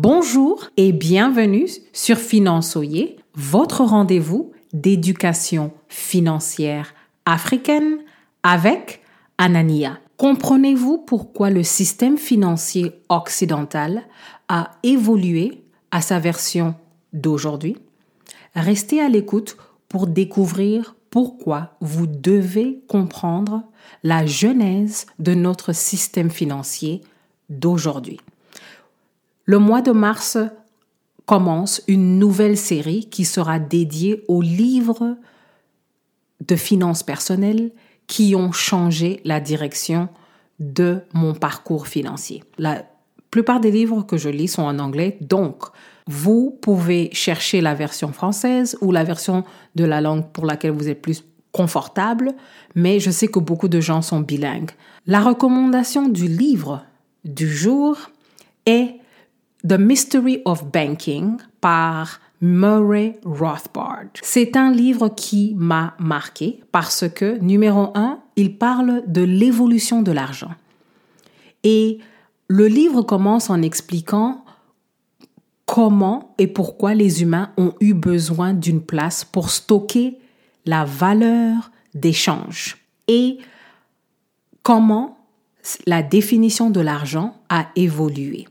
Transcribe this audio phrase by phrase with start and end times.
[0.00, 6.94] Bonjour et bienvenue sur Finançoyer, votre rendez-vous d'éducation financière
[7.26, 7.98] africaine
[8.44, 9.02] avec
[9.38, 9.98] Anania.
[10.16, 14.04] Comprenez-vous pourquoi le système financier occidental
[14.46, 16.76] a évolué à sa version
[17.12, 17.76] d'aujourd'hui?
[18.54, 19.56] Restez à l'écoute
[19.88, 23.64] pour découvrir pourquoi vous devez comprendre
[24.04, 27.00] la genèse de notre système financier
[27.48, 28.20] d'aujourd'hui.
[29.48, 30.36] Le mois de mars
[31.24, 35.16] commence une nouvelle série qui sera dédiée aux livres
[36.46, 37.72] de finances personnelles
[38.06, 40.10] qui ont changé la direction
[40.60, 42.44] de mon parcours financier.
[42.58, 42.84] La
[43.30, 45.62] plupart des livres que je lis sont en anglais, donc
[46.06, 49.44] vous pouvez chercher la version française ou la version
[49.76, 52.34] de la langue pour laquelle vous êtes plus confortable,
[52.74, 54.72] mais je sais que beaucoup de gens sont bilingues.
[55.06, 56.84] La recommandation du livre
[57.24, 57.96] du jour
[58.66, 58.96] est
[59.66, 64.10] The Mystery of Banking par Murray Rothbard.
[64.22, 70.12] C'est un livre qui m'a marqué parce que, numéro un, il parle de l'évolution de
[70.12, 70.52] l'argent.
[71.64, 71.98] Et
[72.46, 74.44] le livre commence en expliquant
[75.66, 80.18] comment et pourquoi les humains ont eu besoin d'une place pour stocker
[80.64, 82.78] la valeur d'échange
[83.08, 83.38] et
[84.62, 85.18] comment
[85.86, 88.46] la définition de l'argent a évolué.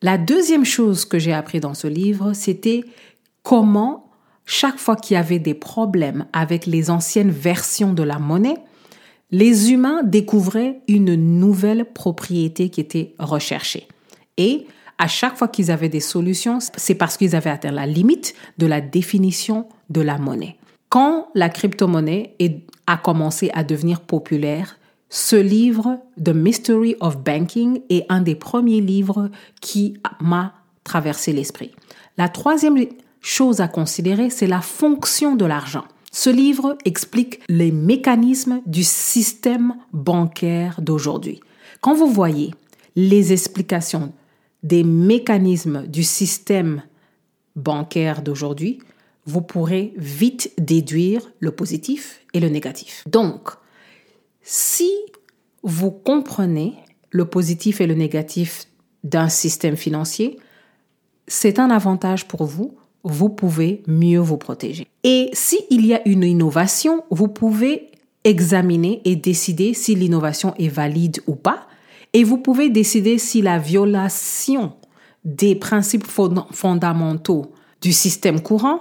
[0.00, 2.84] La deuxième chose que j'ai appris dans ce livre, c'était
[3.42, 4.10] comment
[4.46, 8.56] chaque fois qu'il y avait des problèmes avec les anciennes versions de la monnaie,
[9.30, 13.88] les humains découvraient une nouvelle propriété qui était recherchée.
[14.38, 18.34] Et à chaque fois qu'ils avaient des solutions, c'est parce qu'ils avaient atteint la limite
[18.56, 20.56] de la définition de la monnaie.
[20.88, 22.34] Quand la crypto-monnaie
[22.86, 24.78] a commencé à devenir populaire,
[25.10, 31.72] ce livre, The Mystery of Banking, est un des premiers livres qui m'a traversé l'esprit.
[32.16, 32.78] La troisième
[33.20, 35.84] chose à considérer, c'est la fonction de l'argent.
[36.12, 41.40] Ce livre explique les mécanismes du système bancaire d'aujourd'hui.
[41.80, 42.54] Quand vous voyez
[42.96, 44.12] les explications
[44.62, 46.82] des mécanismes du système
[47.54, 48.80] bancaire d'aujourd'hui,
[49.26, 53.04] vous pourrez vite déduire le positif et le négatif.
[53.06, 53.50] Donc,
[54.50, 54.90] si
[55.62, 56.72] vous comprenez
[57.10, 58.64] le positif et le négatif
[59.04, 60.38] d'un système financier,
[61.26, 62.74] c'est un avantage pour vous.
[63.04, 64.86] Vous pouvez mieux vous protéger.
[65.04, 67.90] Et s'il y a une innovation, vous pouvez
[68.24, 71.66] examiner et décider si l'innovation est valide ou pas.
[72.14, 74.72] Et vous pouvez décider si la violation
[75.26, 78.80] des principes fondamentaux du système courant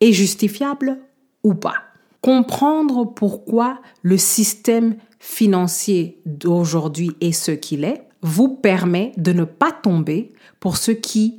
[0.00, 0.98] est justifiable
[1.44, 1.93] ou pas
[2.24, 9.72] comprendre pourquoi le système financier d'aujourd'hui est ce qu'il est vous permet de ne pas
[9.72, 11.38] tomber pour ce qui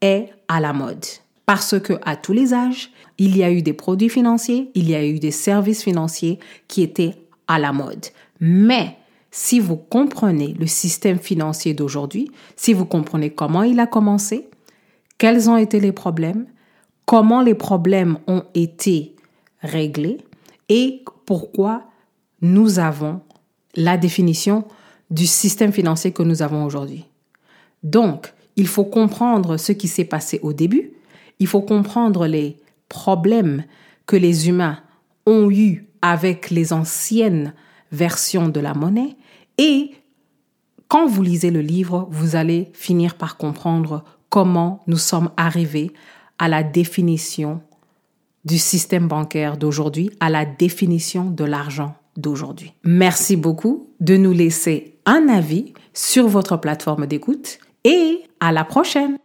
[0.00, 1.04] est à la mode.
[1.44, 2.88] Parce que à tous les âges,
[3.18, 6.80] il y a eu des produits financiers, il y a eu des services financiers qui
[6.80, 7.14] étaient
[7.46, 8.06] à la mode.
[8.40, 8.96] Mais
[9.30, 14.48] si vous comprenez le système financier d'aujourd'hui, si vous comprenez comment il a commencé,
[15.18, 16.46] quels ont été les problèmes,
[17.04, 19.14] comment les problèmes ont été
[19.62, 20.18] réglés
[20.68, 21.84] et pourquoi
[22.40, 23.20] nous avons
[23.74, 24.64] la définition
[25.10, 27.04] du système financier que nous avons aujourd'hui.
[27.82, 30.92] Donc, il faut comprendre ce qui s'est passé au début,
[31.38, 32.56] il faut comprendre les
[32.88, 33.64] problèmes
[34.06, 34.78] que les humains
[35.26, 37.54] ont eus avec les anciennes
[37.90, 39.16] versions de la monnaie
[39.58, 39.92] et
[40.88, 45.92] quand vous lisez le livre, vous allez finir par comprendre comment nous sommes arrivés
[46.38, 47.62] à la définition
[48.44, 52.74] du système bancaire d'aujourd'hui à la définition de l'argent d'aujourd'hui.
[52.84, 59.16] Merci beaucoup de nous laisser un avis sur votre plateforme d'écoute et à la prochaine.